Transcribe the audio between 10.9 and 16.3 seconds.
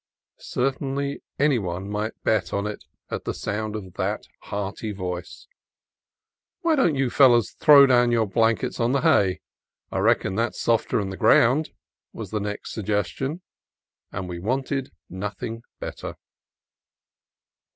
'n the ground," was the next suggestion, and we wanted nothing better.